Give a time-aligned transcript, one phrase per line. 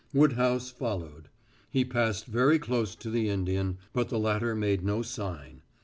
[0.15, 1.29] Woodhouse followed.
[1.69, 5.61] He passed very close to the Indian, but the latter made no sign.